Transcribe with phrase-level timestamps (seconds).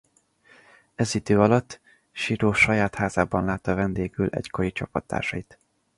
[0.95, 1.79] Ez idő alatt
[2.11, 5.57] Siró saját házában látta vendégül egykori csapattársait.